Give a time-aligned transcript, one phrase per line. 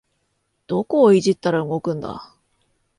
[0.65, 2.33] どこをいじったら動くんだ